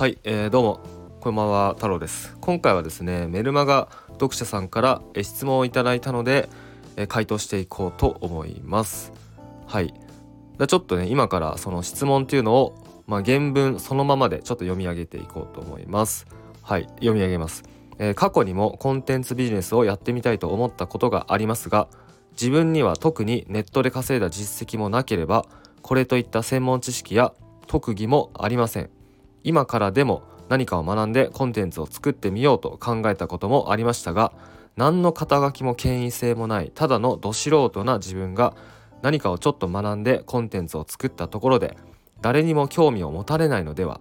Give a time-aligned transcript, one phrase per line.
[0.00, 0.80] はい、えー、どうも。
[1.20, 2.34] こんばんは太郎です。
[2.40, 6.48] 今回はですねメルマガ読者さんから質問をいただいたので
[6.96, 9.12] え回答していこうと思います。
[9.66, 9.92] はい。
[10.66, 16.26] ちょっとね今からその質問っていうのをまあ、原文そのままでちょっと読み上げていこうと思います。
[16.62, 17.64] はい読み上げます、
[17.98, 21.88] えー、過去にもコンテンツビジネスをやってみたいと思ったことがありますが
[22.32, 25.44] 自分には特にネットで稼いだ実績もなければ
[25.82, 27.34] これといった専門知識や
[27.66, 28.99] 特技もありません。
[29.44, 34.32] 今からでも何かを学んでコンテンツを作ってみようと考えたこともありましたが
[34.76, 38.54] 何の肩書きも権威性もないただのど素人な自分が
[39.02, 41.76] 何かをちょっと学んでコンテンツを作ったところで
[42.20, 44.00] 誰にも興味を持たれないのでは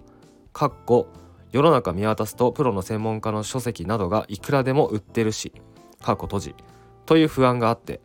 [0.52, 1.08] かっこ
[1.52, 5.54] 世の中見渡すとプロの専門家の書籍などがいくらでも売ってるし
[6.02, 6.56] かっこ閉じ
[7.06, 8.02] という不安があって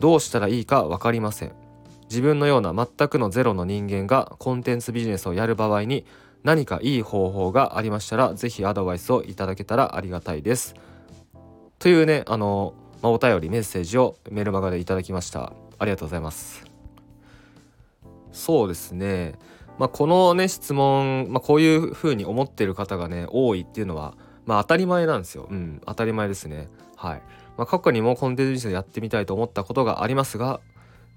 [0.00, 1.68] どうしたらいいか分かりません。
[2.08, 6.06] 自分のような全くのゼロの人間がコンテンツビジネスをやる場合に
[6.48, 10.74] 何かいい方法がありましたら是非アドバイスをいただけたらありがたいです。
[11.78, 15.52] というねあの、まあ、お便りメッセージをメルマガでいただきました。
[15.78, 16.64] ありがとうございます。
[18.32, 19.34] そうですね。
[19.78, 24.14] まあ、このね質問、まあ、こういうふうに思ってる方がね多いっていうのは
[24.46, 25.48] まあ当たり前なんですよ。
[25.50, 26.68] うん当たり前ですね。
[26.96, 27.22] はい、
[27.58, 30.60] まあ、過去にもコンテンツビジネスやってみたいと思ったことがありますが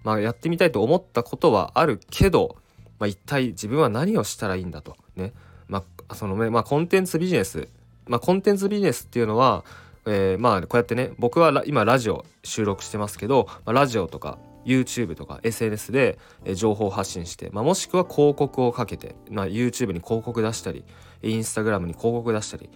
[0.03, 2.57] まあやってみたいと思ったことはあるけど
[3.01, 4.95] まあ、一体自分は何をしたらいいんだと。
[5.15, 5.33] ね、
[5.67, 7.67] まあ、そのね、まあ、コンテンツビジネス、
[8.07, 9.63] まあ、コンテンツビジネスっていうのは、
[10.05, 16.19] えー、まあこうやってね僕は今ラジオ収録してますけど、まあ、ラジオとか YouTube とか SNS で
[16.55, 20.83] 情報発信して、まあ、もしくは広告をかけて、まあ、YouTube に広告出したり
[21.21, 22.69] Instagram に広告出したり、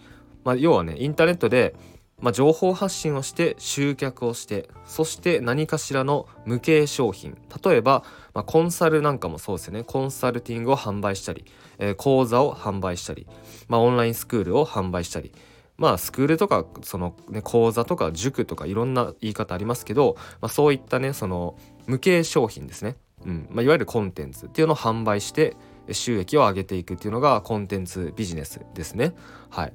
[0.44, 1.74] まあ、要はねインターネットで
[2.20, 7.36] まあ、情報発信をして集客をしてそして何かしらの無形商品。
[7.62, 9.84] 例えば、まあ、コンサルなんかもそうですよね。
[9.84, 11.44] コンサルティングを販売したり、
[11.78, 13.26] えー、講座を販売したり、
[13.68, 15.32] まあ、オンラインスクールを販売したり。
[15.78, 23.46] まあスクールとかその、ね、講座とか塾とかいろんな言い方ありますけど、まあ、そういったねその無形商品ですね、うん。
[23.50, 25.54] まあ、いわゆるコンテンツっていうのを販売して
[25.92, 29.14] 収益を上げていくっていうのがコンテンツビジネスですね。
[29.50, 29.72] はい、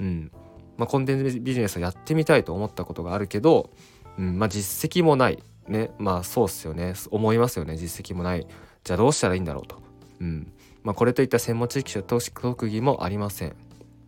[0.00, 0.32] うん、
[0.76, 3.70] まあ、コンテンツビジネスをやってみたいと思ったことがあるけど、
[4.18, 5.42] うんまあ、実績もない。
[5.68, 6.94] ねまあそうっすよね。
[7.10, 7.76] 思いますよね。
[7.76, 8.46] 実績もない。
[8.84, 9.80] じゃあどうしたらいいんだろうと、
[10.20, 10.52] うん。
[10.82, 13.54] まあ、これといった専門知識や特技もありません、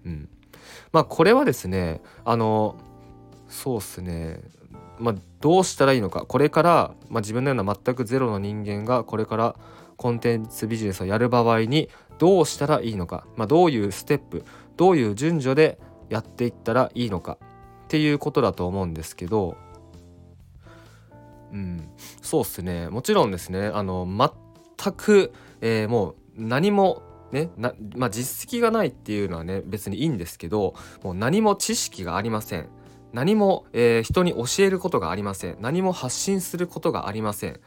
[0.05, 0.29] うん、
[0.93, 2.77] まあこれはですねあの
[3.49, 4.41] そうっすね。
[4.99, 6.25] まあ、どうしたらいいのか。
[6.25, 9.57] これから、まあ、自分のような全くゼロの人間がこれから
[9.97, 11.89] コンテンツビジネスをやる場合に
[12.19, 14.45] どうしたらいいのか、まあ、どういうステップ
[14.77, 15.79] どういう順序で
[16.09, 17.39] やっていったらいいのか
[17.85, 19.57] っていうことだと思うんですけど
[21.55, 21.89] うん
[22.21, 22.89] そうっすね。
[22.89, 23.69] もちろんですね。
[23.69, 32.69] あの全く、えー、もう何もねなまあ実績がないっていうのはね別にいいんですけどもう何も知識がありません。
[33.13, 35.57] 何も、えー、人に教えることがありません。
[35.61, 37.61] 何も発信することがありません。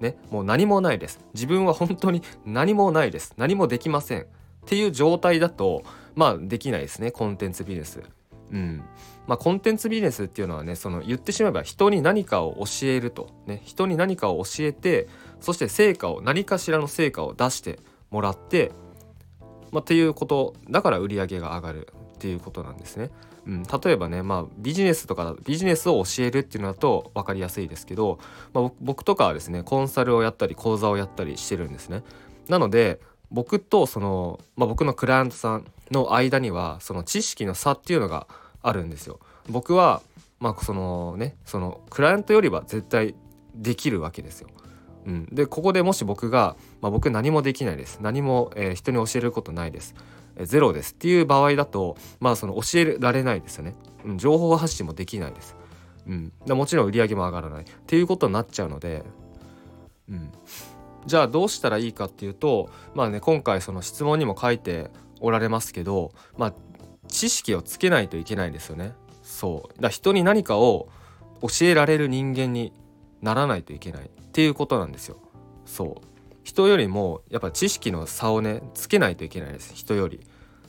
[0.00, 1.20] ねもう何もないです。
[1.34, 3.34] 自分は本当に何もないです。
[3.36, 4.26] 何もできません。
[4.66, 5.82] っていう状態だと
[6.14, 8.02] まあできないですねコンテンツビジネス。
[8.50, 8.82] うん
[9.26, 15.06] まあ、コンテンツビジネスっていうのはねその言ってしまえば人に何かを教えると、ね、人に何かを教えて
[15.40, 17.78] そして成果を何かしらの成果を出して
[18.10, 18.72] もらって、
[19.70, 23.10] まあ、っていうことだから売り上げが上がるっていうことなんですね。
[23.46, 28.18] うん、例えばね、まあ、ビジネスとかビジネスを教えるっていうのだと分かりやすいですけど、
[28.52, 32.02] まあ、僕とかはですねコンサルをやったり講座をやったりしてるんですね。
[32.48, 38.26] なので僕とその、まあ、僕のクライアントさんの間にはその知識の差っていうのが
[38.62, 39.20] あるんですよ。
[39.48, 40.02] 僕は
[40.40, 43.14] まあそのねそのクライアントよりは絶対
[43.54, 44.48] できるわけですよ。
[45.06, 47.98] うん、でここでもし僕が、まあ、僕何もできないです。
[48.02, 49.94] 何も、えー、人に教えることないです、
[50.36, 50.92] えー、ゼロです。
[50.92, 53.74] っていう場合だとまあその教えられないですよね、
[54.04, 55.56] うん、情報発信もできないです、
[56.06, 57.62] うん、もちろん売り上げも上がらない。
[57.62, 59.02] っていうことになっちゃうので、
[60.10, 60.30] うん、
[61.08, 64.90] じゃあどうしたらいいかっていうとまあね今回その質問にも書いて
[65.20, 66.54] おられますけどまあ
[67.08, 68.92] 知識をつけないといけないですよね。
[69.22, 70.88] そうだ人に何かを
[71.42, 72.72] 教えられる人間に
[73.22, 75.16] ならないといけないっていうことなんですよ。
[75.64, 76.08] そう
[76.44, 80.20] 人よりもやっぱ知識の差をねつけないといけないです人より。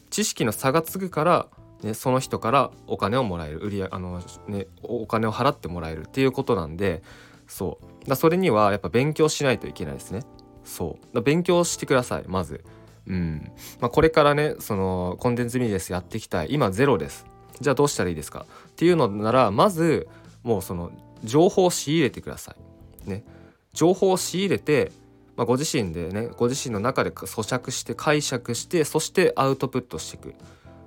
[0.09, 1.47] 知識の差がつくから、
[1.83, 7.03] ね、その人からお金をもらえる売りあの、ね、お金を払ってもらえるっていうことなんで
[7.50, 8.10] そう。
[8.10, 10.22] だそれにはやっぱ勉強しないといけないですね。
[10.63, 11.16] そう。
[11.16, 12.63] だ勉強してくださいまず。
[13.07, 13.51] うん。
[13.81, 16.54] まあ、これからねそのコンテンツビジネスやっていきたい。
[16.54, 17.25] 今ゼロです。
[17.60, 18.46] じゃあどうしたらいいですか？
[18.68, 20.07] っていうのならまず
[20.44, 20.92] もうその
[21.25, 22.56] 情報を仕入れてくださ
[23.06, 23.10] い。
[23.10, 23.25] ね。
[23.74, 24.92] 情報を仕入れて
[25.36, 30.36] まあ、ご自身でねご自身の中で咀嚼して解釈してそしてアウトプットしていく、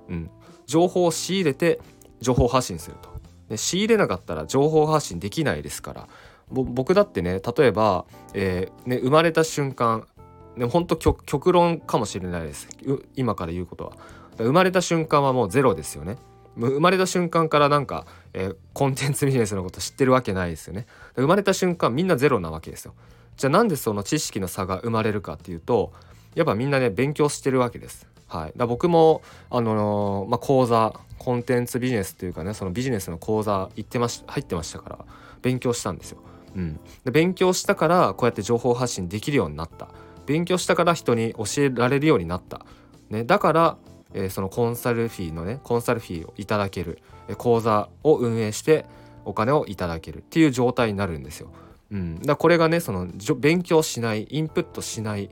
[0.09, 0.29] うん、
[0.67, 1.79] 情報を仕入れて
[2.21, 3.09] 情報発信すると。
[3.49, 6.07] で仕入れなかったら情報発信できないですから。
[6.53, 10.07] 僕だってね例えば、えー、ね、生まれた瞬間
[10.55, 12.67] ね本当極論かもしれないです。
[13.15, 13.93] 今から言うことは。
[14.37, 16.17] 生まれた瞬間はもうゼロですよね。
[16.55, 20.85] 生まれた瞬間からなんか、えー、コンテンツビジネスのこと知ってるわけないですよね。
[21.15, 22.93] 生まれた瞬間みんなゼロなわけですよ。
[23.37, 25.91] じゃあなんでその知識の差が生まれるかっていうと
[26.35, 28.07] やっぱみんなね勉強してるわけです。
[28.27, 29.21] はい、だ僕も、
[29.51, 34.99] あのー、まあ、講座コンテンツビジネスっていうかねそのビジネスの講座行ってまし入ってましたから
[35.43, 36.19] 勉強したんですよ。
[36.55, 39.89] うん、で勉強したからこうやって情報発信できるようになった。
[40.25, 42.65] 勉強したから人に教えられるようになった、
[43.09, 43.77] ね、だから、
[44.13, 48.85] えー、そのコンサルフィーのねコンサルフィーをいただける、え講座を運営して
[49.25, 50.19] お金をいただける。
[50.19, 51.49] っていう状態になるんですよ。
[51.91, 53.07] うん、だこれがねその
[53.37, 55.29] 勉強しないインプットしない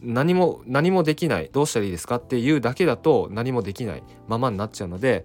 [0.00, 2.16] 何も何もできないどうしたらいいですか？
[2.16, 5.24] っていうだけだと何もできないままになっちゃうので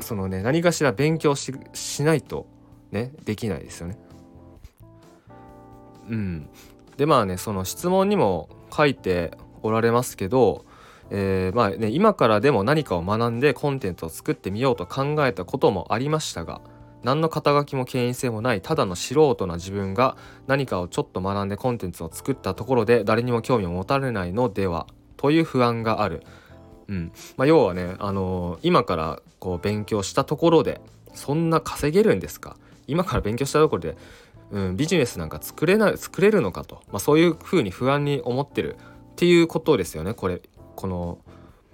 [0.00, 2.46] そのね何かしら勉強ししないと
[2.90, 3.98] ねできないですよね。
[6.12, 6.48] うん、
[6.96, 10.64] でまあねその質問にも書いておられますけど、
[11.10, 16.60] えー、まあね今からでも何かを学んでコンテンツを作ってみようと考えたこともありましたが
[17.02, 20.16] 何の肩書きも権威性もないただの素人な自分が
[20.46, 24.86] 何かをちょっと学んでコンテンツを作ったところで誰にも興味を持たれないのでは
[25.16, 26.22] という不安がある。
[26.88, 27.12] うん。
[27.36, 30.80] まあ、要はね、あのー、今からこう勉強したところで
[31.14, 32.56] そんな稼げるんですか？
[32.86, 33.96] 今から勉強したところで、
[34.52, 40.42] うん、ビジネスなんか作れない作れるのかと、まあ、そういうふうに不安に思ってるっていうことですよねこれ
[40.76, 41.18] この、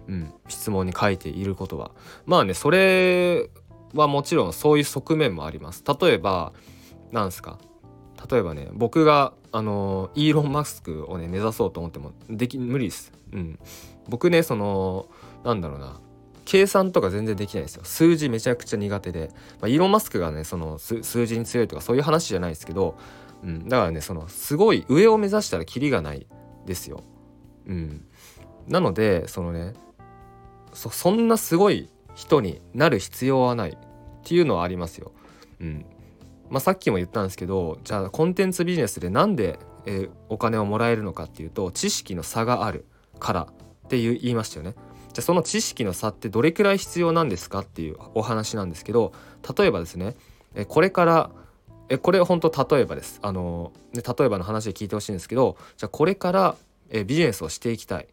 [0.06, 1.90] うん、質問に書いていることは。
[2.25, 3.50] まあねそれ
[3.94, 5.82] はもちろんそういう側面もあります。
[6.00, 6.52] 例えば
[7.10, 7.58] なんすか？
[8.30, 13.12] 例えばね僕があのイーロン・マスクをね目指そうと思ってもでき無理です。
[13.32, 13.58] うん、
[14.08, 15.08] 僕ねその
[15.42, 16.00] なんだろうな
[16.49, 19.31] 計算とか全然できないですよ数字めちゃくちゃ苦手で、
[19.61, 22.97] まあ、イーロン・マスクがねその数字に強いとかそういう話じゃないですけど、
[23.45, 26.27] うん、だからねそのすごい上を目指したらキリがない
[26.65, 27.03] ですよ。
[27.67, 28.06] うん、
[28.67, 29.75] なのでそのね
[30.73, 33.77] そそんなすごい人になる必要はないっ
[34.25, 35.12] ていうのはありますよ。
[35.61, 35.85] うん
[36.49, 42.87] まあ、さっきも言ったんですけどじゃあコンテンツビジネスでなんで、えー、お金をもらえるのかっていうと知識の差がある
[43.19, 43.49] から
[43.85, 44.75] って言いましたよね。
[45.19, 49.12] じゃあその知識の差ってどれくらい必要なんですかっていうお話なんですけど
[49.59, 50.15] 例えばですね
[50.55, 51.31] えこれから
[51.88, 53.19] えこれ本当例えばです。
[53.23, 56.55] あの、ね、例えばの話で聞いてほしいんですけどじゃあこれから
[56.91, 58.06] えビジネスをしていきたい。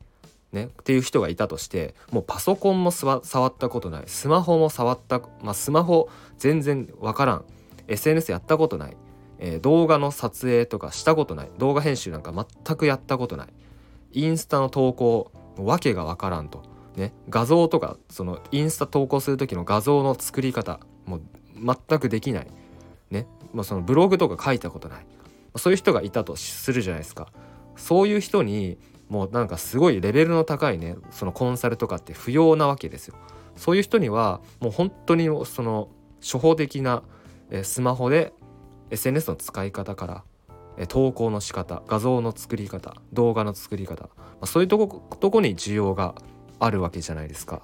[0.51, 4.03] ね、っていう人がいたとしてもうパソコンも触ったことない。
[4.07, 6.09] スマホも触った、まあ、スマホ
[6.39, 7.45] 全然わからん。
[7.87, 8.97] SNS やったことない、
[9.37, 11.49] えー、動画の撮影とかしたことない。
[11.59, 13.47] 動画編集なんか全くやったことない。
[14.13, 16.63] インスタの投稿わけがわからんと、
[16.95, 21.21] ね、画像とかそのインスタ投稿する時の画像の作り方もう
[21.89, 22.47] 全くできない、
[23.11, 25.05] ねまあ、そのブログとか書いたことない。
[25.57, 27.27] そういう人がいたとするじゃないですか。
[27.75, 28.77] そういう人に
[29.09, 33.15] もうなんかすごいレベルの高いねそのコンサルとかって不要なわけですよ。
[33.55, 35.89] そういう人にはもう本当にその
[36.21, 37.03] 初歩的な
[37.63, 38.33] スマホで
[38.89, 40.23] SNS の使い方か
[40.77, 44.09] ら投稿の仕方画像の作り方動画の作り方、
[44.43, 46.15] そういうとことこに需要が
[46.59, 47.61] あるわけじゃないですか。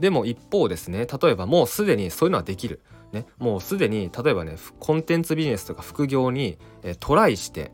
[0.00, 2.80] でも一方ですね例えばもうすでにそういうのはできる、
[3.12, 7.70] ね、もうすでに例えばねコンテンツビジネスとか副業にえトライして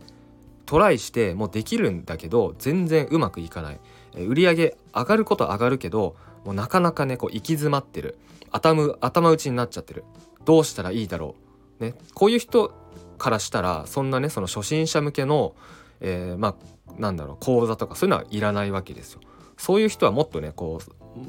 [0.66, 3.80] トライしてもうできるんだけど全然うまくいかない、
[4.14, 6.14] え売り上げ上がること上がるけど
[6.44, 8.18] もうなかなかねこう行き詰まってる。
[8.52, 10.04] 頭頭打ちになっちゃってる。
[10.44, 11.34] どうしたらいいだろ
[11.80, 11.84] う。
[11.84, 12.72] ねこういう人
[13.18, 15.54] からしたらそんなねその初心者向けの、
[16.00, 16.56] えー、ま
[16.88, 19.20] あなんだろう講座とかそういうのはいらないわけですよ。
[19.56, 20.80] そういう人はもっとねこ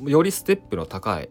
[0.03, 1.29] うよりステップの高い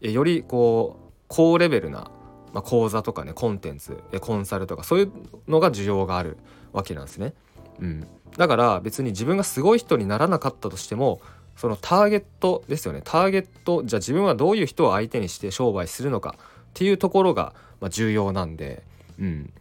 [0.00, 2.10] よりこう高レベルな、
[2.52, 5.12] まあ、講座とかねコンテンツコンサルとかそういう
[5.48, 6.38] のが需要がある
[6.72, 7.34] わけなんですね。
[7.80, 11.20] うん、だから別に自分がすごい人にならなかったとしても
[11.56, 13.00] そのターゲットですよね。
[13.04, 16.42] ターゲットじゃあ自分はどういう人を相手にして商売するのかっ
[16.74, 18.82] ていうところが、まあ、重要なんで、
[19.18, 19.52] うん、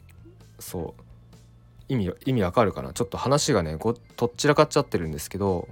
[0.59, 1.00] そう。
[1.91, 2.93] 意味意味わかるかな？
[2.93, 5.67] ちょっと話がねごとっちらかっちゃってるんですけど、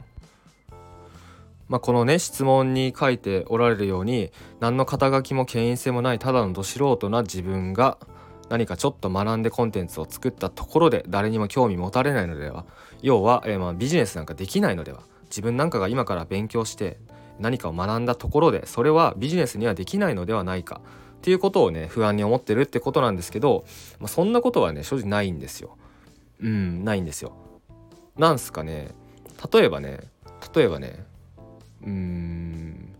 [1.69, 7.97] まあ、このね質問に書いておられるように何の肩書きも権威性もないただのど素人な自分が
[8.49, 12.65] 何かちょっと学んでコンテンツを作ったところで誰にも興味持たれないのでは
[13.01, 16.97] 要は、えー、まあビジネスなんかできないのでは自分なんかが今から勉強して
[17.39, 20.81] 何かを学んだところでそれはビジネスにはできないのではないか
[21.19, 23.63] っていうことをね不安に思ってるってことなんですけど、
[23.99, 25.77] まあ、そんなことはね正直ないんですよ。
[26.39, 27.33] うんないんですよ。
[28.17, 28.89] なんすかね
[29.53, 29.99] 例えばね
[30.53, 31.05] 例えばね
[31.83, 32.95] うーん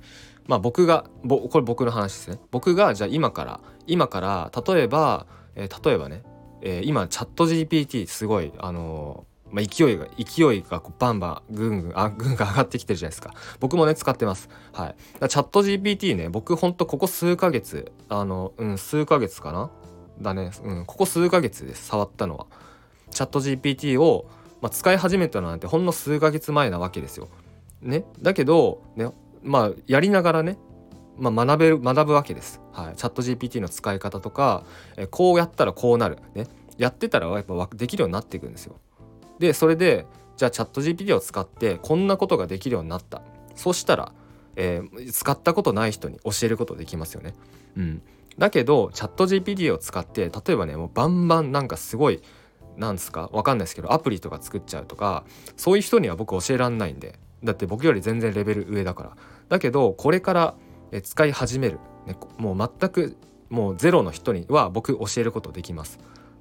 [0.47, 2.39] まあ僕がぼこれ僕の話ですね。
[2.51, 6.23] 僕がじゃあ今から今から例えば、えー、例えばね、
[6.61, 13.33] えー、今チャット GPT すごいあのー、まあ、勢いが勢いがこうバンバンぐんぐんあぐんが 上がってきてるじゃないですか。
[13.59, 14.49] 僕もね使ってます。
[14.73, 14.95] はい。
[15.29, 19.69] チャット GPT ね僕ほんとここ数ヶ月あのうん数ヶ月かな？
[20.19, 22.47] だねうんここ数ヶ月です触ったのは。
[23.11, 24.29] チャット GPT を、
[24.61, 27.29] まあ、使い始めたなんてほんの数ヶ月前なわけですよ。
[27.81, 28.03] ね。
[28.21, 29.09] だけどね
[29.43, 30.57] まあやりながらね、
[31.17, 34.63] まあ、学べる学ぶわけです、はい、チャット GPT の使い方とか、
[34.97, 36.17] えこうやったらこうなる。
[36.35, 36.47] ね。
[36.77, 38.79] やってたらやっぱできるようになっていくんですよ。
[39.37, 40.05] でそれで
[40.37, 43.21] じゃあチャット GPT を使ってこんなことができるようになった。
[43.55, 44.13] そしたら、
[44.55, 47.33] えー、使ったことない人に教えることできますよね。
[47.75, 48.01] うん。
[48.37, 52.21] だけどチャット GPT を使って例えばねもうバンバンなんかすごい
[52.77, 53.29] なんですか？
[53.31, 55.23] わかんないですけどアプリとか作っちゃうとか
[55.57, 57.19] そういう人には僕教えらんないんで。
[57.41, 59.17] だって僕より全然レベル上だから。
[59.47, 60.55] だけどこれから
[61.03, 63.15] 使い始める、ね、もう全く
[63.49, 65.99] もうゼロの人には僕教えることできます、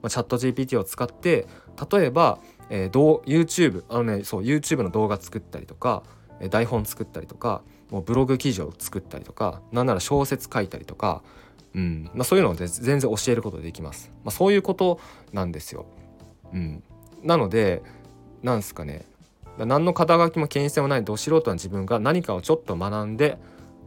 [0.09, 1.47] チャット GPT を使って
[1.91, 6.03] 例えば、えー、どう YouTube あのねそう YouTube の動画作ったりとか
[6.51, 11.23] 台本作ったりとかもうブログ記事を作ったりとかなんなら小説書いたりとか、
[11.75, 15.01] うんまあ、そういうので全然教えることできます、まあ、そういうこと
[15.33, 15.87] なんですよ、
[16.53, 16.83] うん、
[17.23, 17.83] なので
[18.43, 19.05] なんですかね
[19.59, 23.39] 何の肩書きも権威性もないど素人な自分が何かをちょっと学んで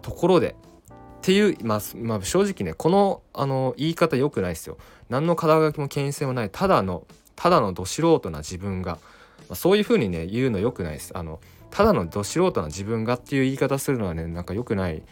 [0.01, 0.55] ところで
[0.89, 4.77] っていう、まあ、まあ、正直ねこのあの言い方良くないですよ。
[5.09, 11.15] 何の肩書きも権威性もないただのただのど素人な自分が、まあ、そういう風にね言うの良くないです。
[11.15, 11.39] あの
[11.69, 15.03] ただのど素人な自分がっていう言い方するのはねなんか良くない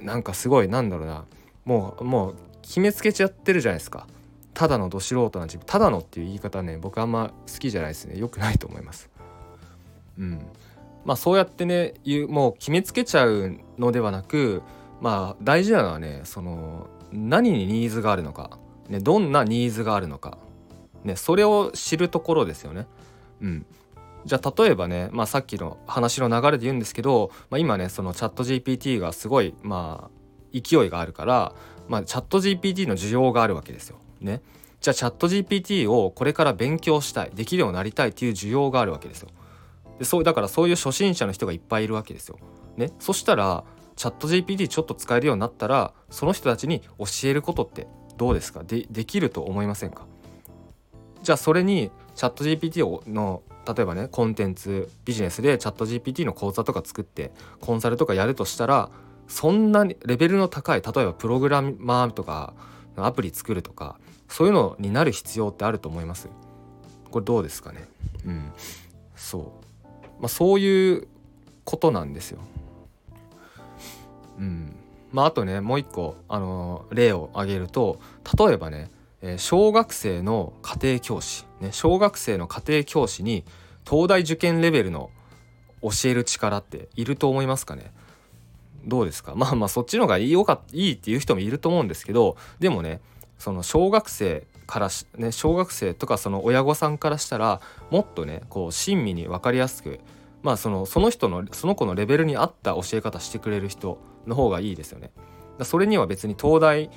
[0.00, 1.24] なんかすごいなんだろうな
[1.64, 4.06] もうもう決めつけちゃってるじゃないですか。
[4.58, 9.08] ただのど素人な自分ただのっていう言い方ね僕あんま好きじゃないですね良くないと思います。
[10.18, 10.44] うん、
[11.04, 11.94] まあそうやってね
[12.26, 14.62] もう決めつけちゃうのではなく
[15.00, 20.38] まあ大事なのはねその何にニーズがあるのか、ね、どんなニーズがあるのか、
[21.04, 22.88] ね、それを知るところですよね。
[23.40, 23.66] うん、
[24.24, 30.18] じゃあ例えばね、まあ、さっきの話の流れで言うんですけど、まあ、今ねそのチャット GPT がすごいまあ
[30.52, 31.54] 勢いがあるから、
[31.86, 34.00] まあ、チャット GPT の需要があるわけですよ。
[34.20, 34.42] ね。
[34.80, 39.28] じゃあチャット GPT をこれから勉強したいできるようになりたいっていう需要があるわけですよ。
[39.98, 42.38] でそうだからそういう初心者の人がいっぱいいるわけですよ。
[42.76, 43.64] ね、そしたら
[43.96, 48.62] チャット GPT ちょっと使えるようになったらその人たちに教えることってどうですか？
[48.62, 50.06] でできると思いませんか？
[51.24, 58.90] じゃあそれにチャット GPT の例えばねコンテンツビジネスでチャット GPT の講座とか作ってコンサルとかやるとしたら
[59.26, 62.54] そんなにレベルの高い例えばプログラマーとか
[63.06, 66.28] アプリ作るとかそういうのになる必要ってあると思います。
[67.10, 67.88] これどうですかね？
[68.26, 68.52] うん。
[69.16, 69.42] そう。
[70.20, 71.08] まあ、そういう
[71.64, 72.40] ことなんですよ。
[74.38, 74.74] うん。
[75.12, 77.98] まあ、あとねもう一個、あのー、例を挙げると
[78.38, 78.90] 例えばね、
[79.22, 83.44] えー、小学生の家庭教師、ね、小学生の家庭教師に
[83.88, 85.10] 東大受験レベルの
[85.80, 87.92] 教える力っていると思いますかね？
[88.84, 89.34] どうですか？
[89.36, 93.00] まあまあそっちの方がいいよかいいっていう人もいると思うんですけどでもね
[93.38, 100.00] その小学生からね小学生とかその親御さんからしたらもっとねこう親身に分かりやすく
[100.42, 105.10] まあそのその人のその子のレベルに合った教え方してくれる人の方がいいですよね。
[105.62, 106.90] それには別に東大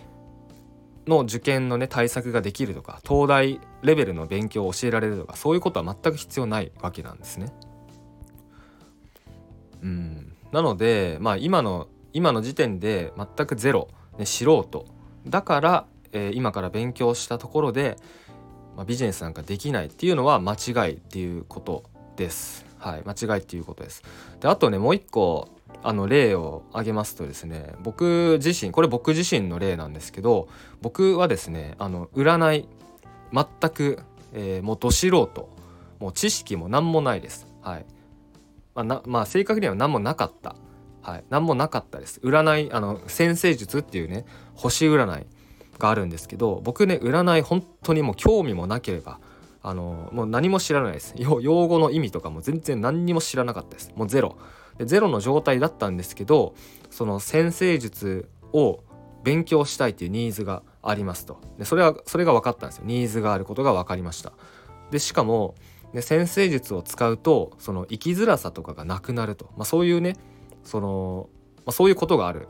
[1.08, 7.52] の受験のね対策ができるとか東大レベルの勉強を教えられるとかそういうことは全く必要ないわけなんですね。
[9.82, 10.21] うん
[10.51, 14.86] なのでまあ今の今の時点で全くゼロ、ね、素人
[15.25, 17.98] だからえー、今から勉強したところで、
[18.75, 21.84] まあ、ビジネスなんかできないっていうのは間違いっていうこと
[22.15, 22.65] です。
[22.77, 24.03] はい、間違いっていうことです。
[24.39, 25.50] であとねもう一個
[25.84, 30.48] あの例を挙げますとですね僕自身これ僕自身の例なんですけど
[30.81, 32.67] 僕はですねあの占い
[33.34, 34.00] 全く、
[34.34, 35.50] えー、もうど素人
[36.00, 37.48] もう知識も何もないです。
[37.62, 37.86] はい
[38.75, 40.56] まあ、なまあ正確には何もなかった。
[41.01, 42.20] はい、何もなかったです。
[42.24, 45.25] 占いあの先生術っていうね星占い
[45.80, 49.20] があるんですけど僕ね占い本当にもう興味もなければ
[49.63, 51.16] あのもう何も知らないです。
[51.18, 53.92] 用語の意味とかも全然何にも知らなかったです。
[53.96, 54.38] もうゼロ。
[54.78, 56.56] でゼロの状態だったんですけど
[56.90, 58.84] その先生術を
[59.24, 61.42] 勉強したいっていうニーズがありますと。
[61.58, 62.84] でそれはそれが分かったんですよ。
[62.86, 64.34] ニーズがあることが分かりました。
[64.92, 65.56] でしかも
[65.94, 70.16] で先生術を使うとその生きづらさとかがなくなると、まあ、そういうね
[70.64, 72.48] その、まあ、そういうことがある。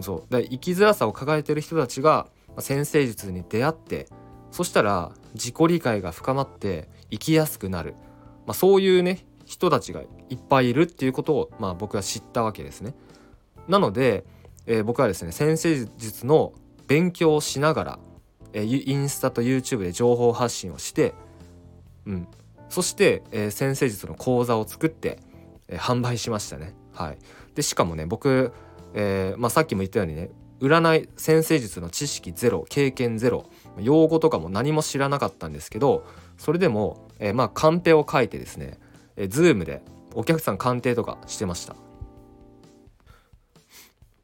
[0.00, 0.32] そう。
[0.32, 4.08] で生きづらさを抱えてる人たちが先生術に出会って
[4.50, 7.94] そしたら自己理解が深まって生きやすくなる、
[8.46, 12.94] まあ、そういうね人たちがいっぱいいるっていうことを、まあ、僕は知ったわけですね。
[13.68, 14.24] なので、
[14.66, 16.52] えー、僕はですね先生術の
[16.86, 17.98] 勉強をしながら、
[18.52, 21.14] えー、インスタと YouTube で情報発信をして、
[22.06, 22.28] うん、
[22.68, 25.18] そして、えー、先生術の講座を作って、
[25.68, 26.74] えー、販売しましたね。
[26.92, 27.18] はい、
[27.54, 28.52] でしかもね僕、
[28.94, 30.30] えーまあ、さっきも言ったようにね
[30.60, 33.44] 占い先生術の知識ゼロ経験ゼロ
[33.78, 36.06] 用語とかも何も知らなかったんですけど
[36.38, 38.78] それでも、えー、まあカンペを書いてですね、
[39.16, 39.82] えー、Zoom で
[40.14, 41.76] お客さん鑑定とかしてました。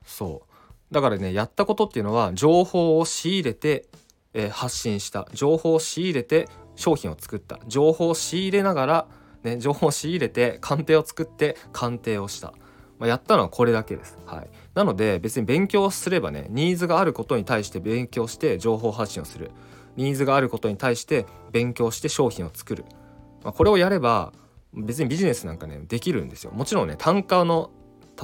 [0.06, 0.42] そ
[0.90, 0.94] う。
[0.94, 3.86] だからねやったことっていうのは情報を仕入れて、
[4.32, 5.28] えー、発信した。
[5.34, 9.06] 情報を仕入れて商品を作った情報を仕入れながら、
[9.42, 12.54] ね、情報を仕入れてカンペを作って鑑定をした
[13.02, 14.16] まあ、やったのはこれだけです。
[14.26, 19.50] はい、なので別に勉強すればねニーズがあることに対して勉強して情報発信をする
[19.96, 22.84] ニーズがあることに対して勉強して商品を作る、
[23.42, 24.32] まあ、これをやれば
[24.72, 26.52] 別にビジネスなんかねできるんですよ。
[26.52, 27.72] もちろんね単価の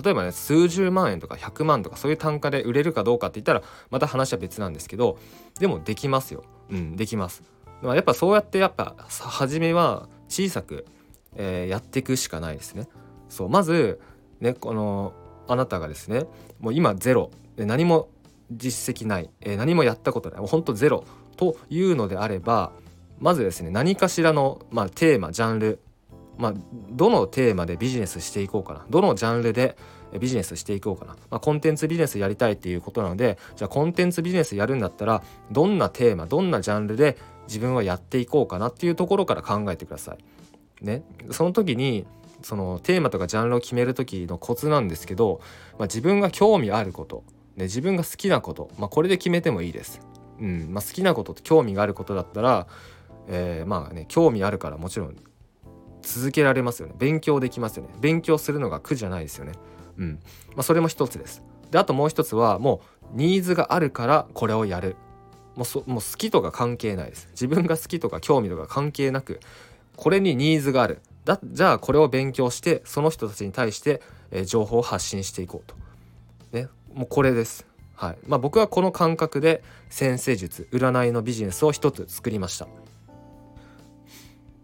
[0.00, 5.18] 例えばね数十万円とか100万とかそういう単価で売れるかどうかって言ったらまた話は別なんですけど
[5.58, 6.44] でもできますよ。
[6.70, 7.42] うんできます。
[7.82, 10.86] やっぱそうやってやっぱ初めは小さく、
[11.36, 12.88] えー、やっていくしかないですね。
[13.28, 14.00] そうまず
[14.40, 15.12] ねこの
[15.46, 16.26] あなたがですね
[16.60, 17.30] もう今ゼロ。
[17.56, 18.08] 何も
[18.52, 20.38] 実績ない、えー、何もやったことない。
[20.38, 21.04] もうほんとゼロ。
[21.36, 22.72] というのであれば
[23.20, 25.80] まずですね何かしらの、まあ、テーマジャンル、
[26.36, 26.54] まあ、
[26.90, 28.86] どのテーマでビジネスしていこうかな。
[28.90, 29.76] どのジャンルで
[30.18, 40.18] ビジネスしていこうかな、まあ、コンテンツビジネスやりたいっていうことなのでじゃあコンテンツビジネスやるんだったらどんなテーマどんなジャンルで自分はやっていこうかなっていうところから考えてください。
[40.84, 42.06] ね、その時に
[42.42, 45.40] そのテーマとかジャンルを決める時のコツなんですけど、
[45.72, 47.24] まあ、自分が興味あること、
[47.56, 50.00] ね、自分が好きなこと、まあ、これで決めてもいいです。
[50.40, 50.68] うん。
[50.70, 52.68] まあ、好きなことと興味があることだったら、
[53.28, 55.16] えー、まあね興味あるからもちろん
[56.02, 56.94] 続けられますよね。
[56.96, 57.90] 勉強できますよね。
[58.00, 59.52] 勉強するのが苦じゃないですよね。
[59.98, 60.20] うん
[60.54, 61.42] まあ、それも一つです。
[61.70, 62.80] であともう一つはも
[63.14, 64.96] うニーズがあるからこれをやる。
[65.56, 67.28] もうそもう好きとか関係ないです。
[67.32, 69.40] 自分が好きとか興味とか関係なく
[69.96, 75.76] これにニーズがあるだじゃあこれを勉強してその人たちに対して、えー、情報を発信していこうと。
[76.52, 77.66] ね、もうこれです。
[77.94, 82.68] はいまあ、僕はこの感覚で先生術占いのビジネスを一つ作りました。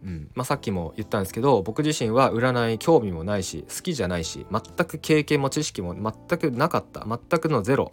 [0.05, 0.31] うん。
[0.35, 7.93] まあ、さっきも言ったんですけど僕自身は占い興味もないし好きじゃないし全く経験も知識も全くなかった全くのゼロ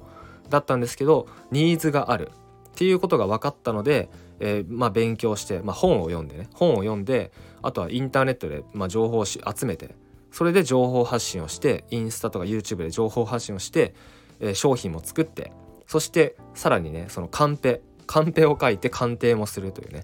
[0.50, 2.32] だったんですけどニーズがある
[2.72, 9.96] っていうことが分かったので、えー、まあ、勉強して、まあ、本を読んでね本を読んであとはインターネットで、まあ、情報を集めて
[10.32, 13.94] それで情報発信をしてインスタとか YouTube で情報発信をして、
[14.40, 15.52] えー、商品も作って
[15.88, 20.04] そしてさらにねそのカンペカンペを書いて鑑定もするというね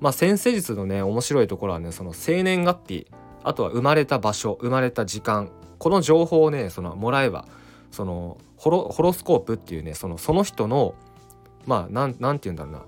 [0.00, 3.06] まあ先生術のね面白いところはねその生年月日
[3.42, 7.46] あとは生まれた場所生まれた時間この情報をねそのもらえば
[7.90, 10.94] そのホロホロスコープっていうねそのその人の
[11.66, 12.82] まあなんて言うんだろうな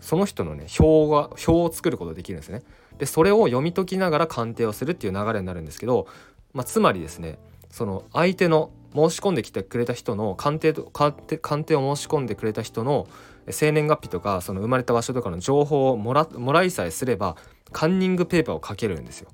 [0.00, 2.62] その人のね表が表を作ることができるんですね。
[2.98, 6.06] でそれを読み解きながら鑑定をするっていう流れになるんですけど、
[6.52, 7.38] まあ、つまりですね
[7.70, 13.08] その相手の申し込んできてくれた人の鑑定と鑑定鑑定を申し込んでくれた人の
[13.50, 17.36] 生年月日とかその生まれた場所とかの情報をもらもらいさえすれば
[17.72, 19.28] カンニングペーパーをかけるんですよ。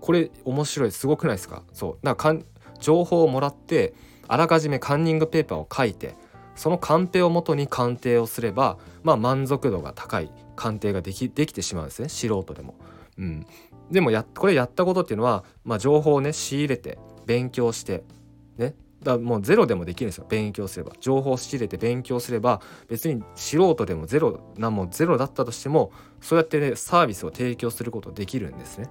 [0.00, 1.62] これ面白いすごくないですか？
[1.72, 1.98] そう。
[2.02, 2.40] だから
[2.80, 3.94] 情報をもらって
[4.28, 6.14] あらかじめカンニングペーパーを書いて
[6.54, 12.08] その鑑定をもとに鑑定をすれば、まあ、満足度が高い鑑定ができできてしまうんですね。
[12.08, 12.74] 素人でも。
[13.18, 13.46] うん、
[13.90, 18.04] でもやこれやったことっていうのは、まあ、情報をね仕入れて勉強して
[18.56, 18.74] ね。
[19.02, 20.26] だもうゼロでもできるんですよ。
[20.28, 20.92] 勉強すれば。
[21.00, 28.88] 情報を仕入れて勉強すれば別に素人でもゼロなもゼロだったとしてもそうやってねサービスを提供することできるんですね。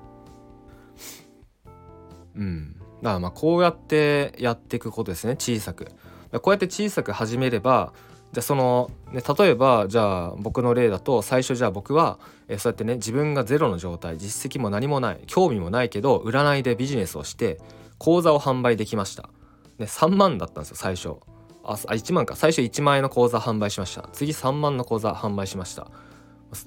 [2.36, 5.36] うん、だからまあこうやってやっていくことですね。
[5.38, 5.88] 小さく。
[6.32, 7.94] こうやって小さく始めれば
[8.36, 17.60] じゃその、ね、例えばじゃあ僕の例だと最初じゃあ僕は、えそうやってね自分がゼロの状態実績も何もない興味もないけど占いでビジネスをして
[17.98, 19.30] 講座を販売できました、
[19.77, 21.15] ね、3万だったんですよ最初。
[21.63, 22.35] あ1万か。
[22.35, 24.07] 最初1万円の講座販売しました。
[24.13, 25.88] 次3万の講座販売しました。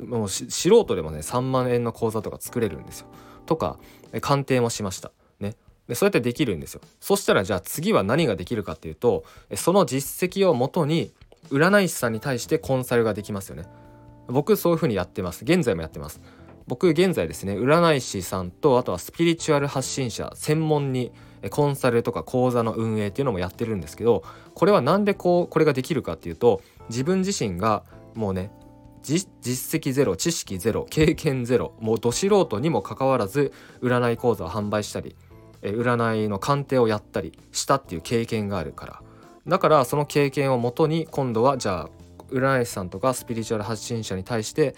[0.05, 0.47] もう素
[0.85, 3.07] 人でもね3万円の講座とか作れるんですよ。
[3.47, 3.79] とか
[4.21, 5.13] 鑑定もしました。
[5.89, 6.83] でそうやってできるんですよ。
[7.01, 11.13] そしたらじゃあ次は何ができるかっていうとその実績をもとに
[11.51, 13.65] 占い師さんに対してコンサルができますよね。
[14.27, 15.45] 僕そういう風にやってます。
[15.45, 16.21] 現在もやってます。
[16.67, 21.11] 僕現在ですね占い師さんとあとはスピリチュアル発信者専門に
[21.51, 24.25] コンサルとか講座の運営っていうのもやってるんですけど
[24.55, 28.51] これは何でこうこれができるかっていうと自分自身がもうね
[29.03, 35.17] 実績ゼロ知識ゼロ経験ゼロもうど素人にもかかわらず占い講座を販売したり
[35.63, 39.03] え占いの鑑定をやったりしたっていう経験があるから
[39.47, 41.91] だからその経験をもとに今度はじゃあ
[42.31, 44.77] 占い師さんとかスピリチュアル発信者に対して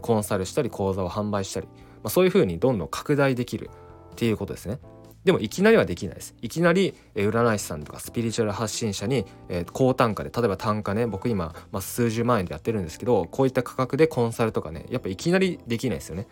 [0.00, 1.72] コンサルしたり講座を販売したり、ま
[2.04, 3.70] あ、そういうふうにどんどん拡大できる
[4.12, 4.78] っていうことですね。
[5.24, 6.34] でもいきなりはできないです。
[6.42, 9.24] いきなり占い師さんとかスピリチュアル発信者に
[9.72, 16.26] 高単価で例えば単価ね僕今、まあ、数十万円でやってるんですけどこういった価格でコンサルとかねやっぱいきなりできないですよね。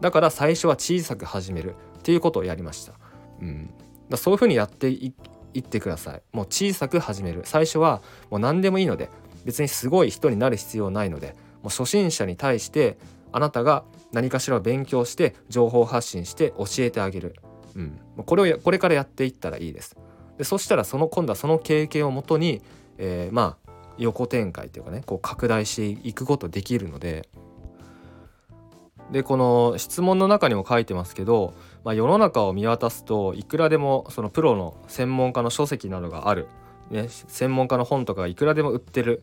[0.00, 2.92] だから最初は小さく始めるっていうことをやりました。
[3.40, 3.70] うん、
[4.08, 5.14] だそういうふうにやってい
[5.58, 6.22] ってください。
[6.32, 9.08] もう小さく始める最初はもう何でもいいので
[9.44, 12.98] 別にすごい人になる必要ないのでもう初心者に対して
[13.32, 17.36] あなたが何かしら勉強して情報発信して教えてあげる、
[17.78, 19.96] うん、これをこれからやっていったらいいです。
[20.36, 22.60] でそしたらその今度はその経験をもとに、
[22.98, 27.28] えー、まあ横展開というかねこう拡大していくことできるので。
[29.10, 36.46] でこの質問の中にも書いてますけど、まあ、世の中を見渡すといくらでもそのプロの専門家の書籍などがある、
[36.90, 39.22] ね、専門家の本とかがいくらでも売ってる。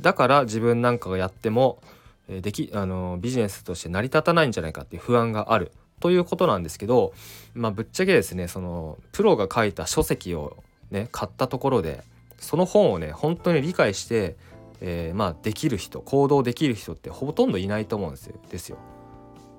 [0.00, 1.80] だから自分なんかがやっても
[2.28, 5.72] できあのビジネスとして成り立たないんじゃないかっていう不安がある。
[6.00, 7.12] ということなんですけど、
[7.54, 10.56] まあ、ぶっちゃけですねそのプロが書いた書籍を
[10.90, 12.02] ね買ったところで
[12.38, 14.36] その本をね本当に理解して、
[14.80, 18.36] えー、まあできる人行動できる人ってほとんどいないと思うんですよ。
[18.50, 18.78] ですよ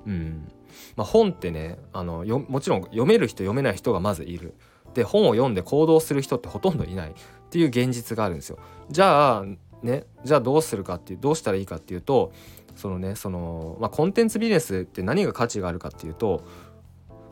[0.06, 0.47] うん
[0.95, 4.54] まあ、本ってねあのよもちろん読める人読めない人がまずいる。
[4.93, 7.13] で本を読んで行動する人ってほとんどいないっ
[7.52, 8.58] ていう現実があるんですよ。
[8.89, 9.45] じゃあ
[9.84, 12.32] ねじゃあどうするかっていうどうしたらいいかっていうと
[12.78, 16.44] そのねその、まあ、コンテンツビジネスって何が価値があるかっていうと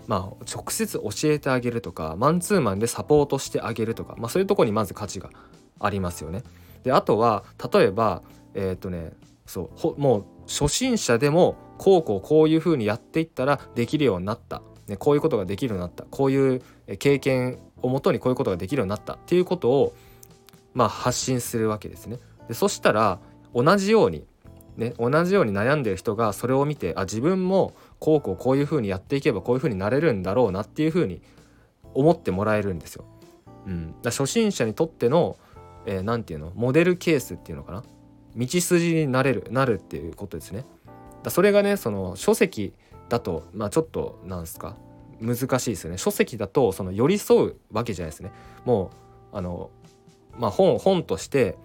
[0.07, 5.29] まあ直接教えてあげるとかマンツーマンでサポートしてあげるとか、まあ、そういうとこにまず価値が
[5.79, 6.43] ありますよね。
[6.83, 8.21] であとは例えば
[8.53, 9.13] えっ、とね
[9.45, 16.61] そうもう初心者でもこうこうこういうふうにやっていったらできるようになった、ね、こういうことができるようになったこういう
[16.97, 19.93] 経験をもとにこういうことができるようになったっていうことを
[20.73, 22.19] まあ発信するわけですね。
[22.47, 23.19] でそしたら
[23.53, 24.25] 同じように
[24.77, 31.21] ね同じように悩んでる人がそれを見てあ自分もこうこうこういうふうにやっていけばこういうふうになれるんだろうなっていうふうに
[31.93, 33.05] 思ってもらえるんですよ。
[33.65, 35.37] うん、だ初心者にとっての
[35.85, 37.83] 何、えー、て言うのモデルケースっていうのかな？
[38.35, 40.65] 道筋になれるなるっていうことですね。
[41.23, 42.73] だそれがねその書籍
[43.09, 44.75] だとまあちょっとなんすか？
[45.21, 45.97] 難しいですよね。
[45.97, 48.31] 書籍だとその寄り添うわけじゃないですね。
[48.65, 48.91] も
[49.31, 49.69] うあの
[50.37, 51.55] まあ本本として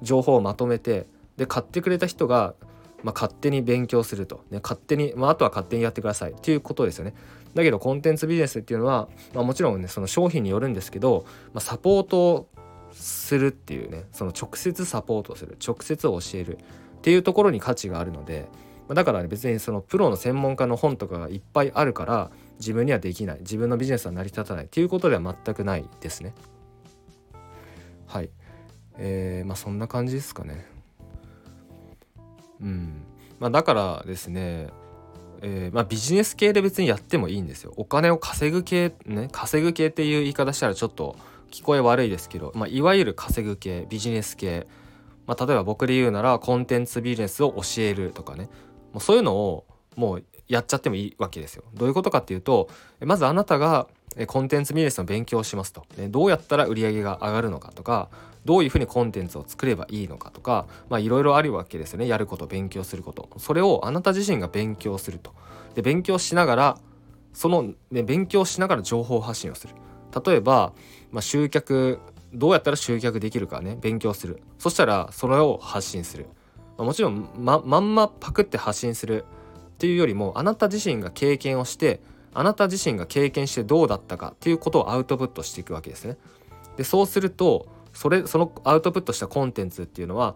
[0.00, 2.54] 情報をまとめてで買ってくれた人が、
[3.02, 7.14] まあ、勝手に勉強すると、ね、勝手に、まあ、あとは勝手にやってくださいっていうことですよね
[7.54, 12.48] だけどコンテンツビジネスっていうのは、まあ、もちろんねその商品によるんですけど、まあ、サポートを
[12.92, 18.48] するっていうねその直接サポートする直接教えるっていうところに価値があるので
[18.88, 26.34] まあだから、ね、別にそのプロの専門家の本とかがいっぱいあるから自分にはできない自分のビジネスは成り立たないっていうことでは全くないですね。
[28.06, 28.30] はい
[28.98, 30.66] えー、まあそんな感じですかね。
[32.62, 33.04] うん
[33.40, 34.68] まあ、だからですね
[35.44, 37.74] えー、まあ、ビジネス系で別にやってもいいんですよ。
[37.76, 41.16] お金を稼ぐ系ね稼ぐ系っていう言い方したらちょっと
[41.50, 44.68] 聞こえ悪いですけど、まあ、いわゆる稼ぐ系ビジネス系、
[45.26, 48.48] まあ、例えば僕で言うならコンテンツビジネスを教えるとかね
[48.92, 51.64] もうそういうのをもうやっちゃってもいいわけですよ。
[51.74, 52.68] どういうことかっていうと
[53.00, 53.88] まずあなたが
[54.26, 58.08] コンテンツビジネスの勉強をしますと、ねどうやったら売り上げが上がるのかとか
[58.44, 60.66] どういうふうにコンテンツを作ればいいのかとか
[60.98, 62.08] いろいろあるわけですよね。
[62.08, 63.28] やること勉強すること。
[63.38, 65.32] それをあなた自身が勉強すると。
[65.74, 66.78] で勉強しながら
[67.32, 69.74] その、ね、勉強しながら情報発信をする。
[70.24, 70.72] 例えば、
[71.10, 72.00] まあ、集客
[72.34, 73.78] どうやったら集客できるかね。
[73.80, 74.42] 勉強する。
[74.58, 76.26] そしたらそれを発信する、
[76.76, 79.24] まあ、もちろんままんまパクって発信する
[79.70, 82.00] っていうよりもあなた自身が経験をして
[82.34, 86.16] あなた自身が経験してどうだったかっていうことをアウトプットしていくわけですね。
[86.76, 90.34] でそうするとそれそのアウトプットしたコンテンツっていうのは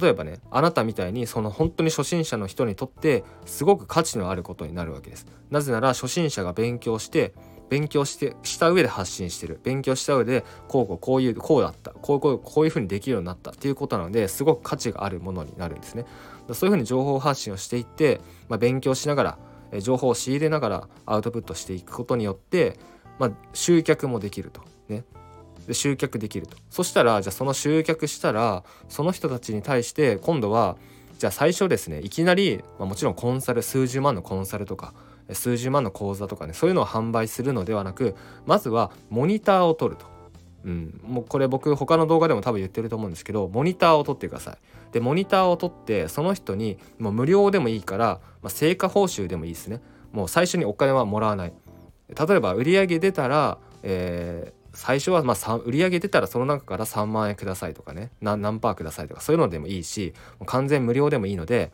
[0.00, 5.26] 例えばねあなたみたいにその本当に初心者の人にとってすごく価値のあることになるわけです。
[5.50, 7.34] なぜなら初心者が勉強して
[7.68, 16.04] 勉強してした上で発信してる勉強した上でこうこうこういうこうだったこうこうこういうふうにできるようになったっていうことなのですごく価値があるものになるんですね。
[16.52, 19.38] そういうふうに情報発信をしていって、まあ、勉強しながら
[19.80, 22.78] 情報を仕入れながらアウトプットしていくことによって、
[23.18, 24.62] まあ、集客もできると。
[24.88, 25.04] ね。
[25.66, 26.56] で集客できると。
[26.70, 30.76] そしたらじゃあその集客したらその人たちに対して今度は
[31.18, 34.92] じゃあ最初ですねいきなり、まあ、もちろんコンサル数十万のコンサルとか
[35.30, 40.10] 数十万の講座とかねそういうのを販売するのではなくまずはモニターを取ると。
[40.64, 44.58] うん、もうこれ僕他の動画でも多分言ってると思うんですけどモニターを取ってください。
[44.92, 49.80] でモニターを取ってその人にもう無料でもいいから、まあ、成果報酬でもいいですね。
[50.12, 51.52] もう最初にお金はもらわない。
[52.08, 58.10] 例えば売上出たら、えー、最初はまあ売上出たらその中から3万円くださいとかね。
[58.20, 60.12] 何パーくださいとかそういうのでもいいし
[60.44, 61.72] 完全無料でもいいので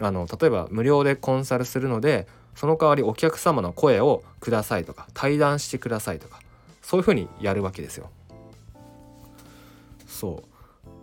[0.00, 6.40] あの例えば無料でコンサルするのでその代わりお客様の声をくださいとか対談してくださいとか
[6.82, 8.10] そういうふうにやるわけですよ。
[10.06, 10.53] そう。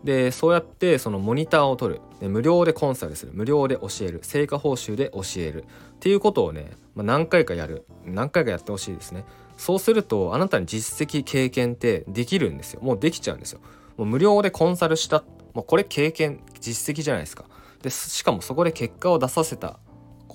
[0.03, 2.01] でそうやってそのモニターを取る。
[2.19, 3.31] で無料でコンサルする。
[3.33, 4.19] 無料で教える。
[4.23, 5.63] 成果報酬で教える。
[5.63, 5.65] っ
[5.99, 7.85] ていうことをね、まあ、何回かやる。
[8.05, 9.25] 何回かやってほしいですね。
[9.57, 12.81] そうするとあなたに実績経験ってできるんですよ。
[12.81, 13.59] もうできちゃうんですよ。
[13.97, 15.23] もう無料でコンサルした。
[15.53, 17.45] もうこれ経験実績じゃないですか。
[17.83, 19.79] でしかもそこで結果を出させた。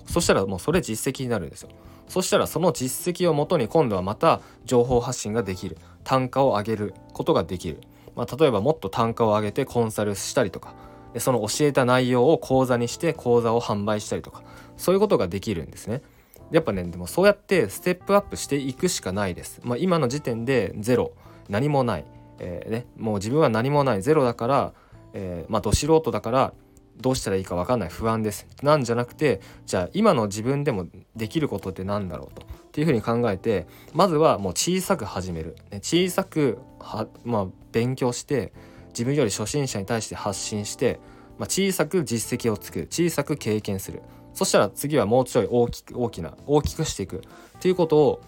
[0.07, 1.71] そしたらもうそれ実績になるんですよ。
[2.07, 5.77] そしたらその実績をもとに今度はまた情報発信ができる。
[6.05, 7.81] 単価を上げることができる、
[8.17, 10.75] まあ、例えばもっと単価を上げてコンサルしたりとか
[11.13, 14.43] でその教えた内容を講座にして講座を販売したりとか
[14.77, 16.03] そういうことができるんですね。
[16.51, 21.13] やっぱねでもそうやってステップアップしていくしかないです、まあ、今の時点でゼロ
[21.49, 22.05] 何もない、
[22.39, 24.73] えー、ね、もう自分は何もないゼロだから、
[25.13, 26.53] えー、まあど素人だから
[27.01, 28.47] どうしたらいいか分かんない不安です。
[28.63, 32.47] なんじゃなくてじゃあ今の自分でもできることって何だろうと。
[32.47, 38.53] っていうふうに考えてまずはもう小さく始める、ね、小さくは、まあ、勉強して
[38.89, 41.01] 自分より初心者に対して発信して、
[41.39, 44.03] まあ、小さく実績を作る小さく経験する。
[44.35, 47.23] そしたら次はもうちょい大きく大きな大きくしていく。
[47.57, 48.21] っていうことを、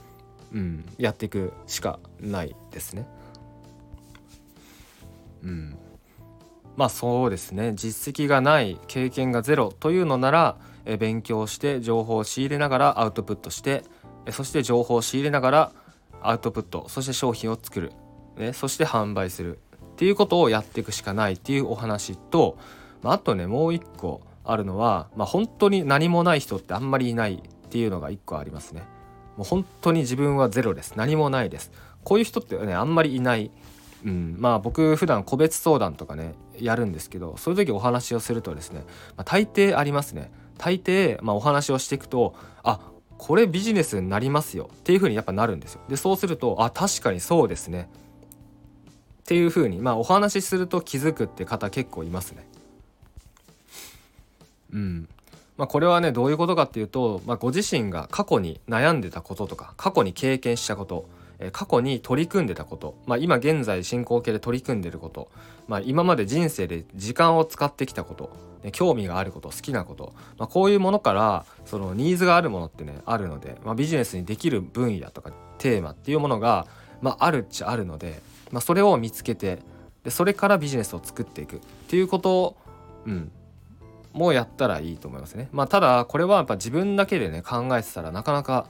[0.52, 3.06] うん、やっていくしかないですね。
[5.42, 5.78] うん。
[6.78, 7.72] まあそうですね。
[7.74, 10.56] 実績がない経験がゼロというのなら
[11.00, 13.82] 勉強して情報を仕入れながらアウトプットして
[14.30, 15.72] そして情報を仕入れながら
[16.22, 17.92] アウトプットそして商品を作る、
[18.36, 22.56] ね、そして販売するっていうことをやっていくしかないっていうお話と、
[23.02, 28.84] まあ、あとねもう一個あるのは、まあ、本当に何もない人ってあんまりいないっていうのが一個ありますね。
[29.36, 30.94] もう本当に自分はゼロです。
[30.94, 31.72] 何もないです。
[32.04, 33.50] こういう人ってねあんまりいない
[34.04, 38.84] うん、まあ僕普段個別相談とかねやるんですけどそういう時お話をするとですね、
[39.16, 40.30] まあ、大抵ありますね。
[40.56, 42.80] 大抵、まあ、お話をしていくとあ
[43.16, 44.70] これビジネスになりますよ。
[44.72, 45.80] っていう風にやっぱなるんですよ。
[45.88, 47.88] でそうするとあ確かにそうですね。
[49.20, 52.46] っていう風にまあお話しすると気づくって方結構いますね。
[54.72, 55.08] うん。
[55.56, 61.08] まあ、これはねどういうことかっていうと、まあ、ご自身が過去に悩んでたこととか過去に経験したこと
[61.52, 65.30] 過去に取り組んでたこと、まあ、今現在進行形で取り組んでること、
[65.68, 68.30] まあ、今まで人生で時間を使ってきたこと、
[68.64, 76.66] ね、興味があること好きなこと、まあ、こういうものからそのニーズがあるものってねあるので、まあ、ビジネスにできる分野とかテーマっていうものが、
[77.00, 78.20] まあ、あるっちゃあるので、
[78.50, 79.60] まあ、それを見つけて
[80.02, 82.56] でそれからビジネスを作っていくっていうことを、
[83.06, 83.30] うん、
[84.12, 85.48] もうやったらいいと思いますね。
[85.52, 88.66] まあ、ただこれはやっぱ自分だけでね考えてたらなかなか、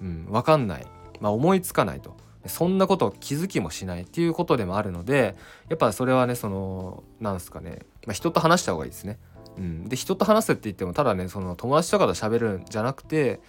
[0.00, 0.86] うん、分かんない。
[1.20, 2.16] まあ、思いつかないと。
[2.46, 5.34] そんなことを気づきもしないっていうことでもあるので
[5.70, 9.18] やっぱそれはねそのなんすかね、まあ、人と話した方がいいですね。
[9.56, 13.40] うん、で人と話すって言ってもただねその友達とかと喋るんじゃなくて、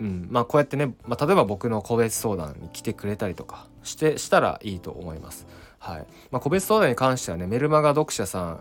[0.00, 5.46] うん、まあこうやってね、まあ、例えば僕の個別相談に来てくれたりとかしてしたらいいと思います。
[5.78, 6.06] はい。
[6.30, 8.60] まあ、個別相談に関してはねメルマガ読者さん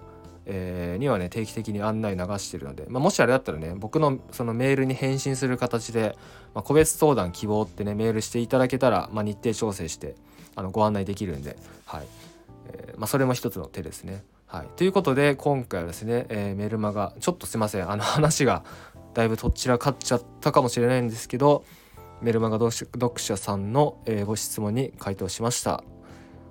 [0.49, 6.17] えー、にはね定期的に案内流してるので、まあ、もしあれだったらね僕のそのメールに返信する形で、
[6.55, 10.15] まあ、個別相談希望ってねメールしていただけたら、まあ、日程調整して
[10.55, 12.07] あのご案内できるんで、はい
[12.69, 14.23] えーま、それも一つの手ですね。
[14.47, 18.63] はい、ということで今回はですね、えー、メルマガちょっとすいませんあの話が
[19.13, 21.65] だいぶとっちらかっちゃったかもしれないんですけど
[22.21, 25.83] メルマガ読者さんの、え、ご質問に回答しました。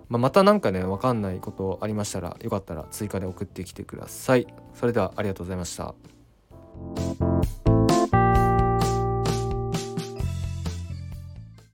[0.08, 4.46] まあ、また何かね分かんないことありましたらよかったら追加で送ってきてください。
[4.74, 5.94] それではありがとうございました。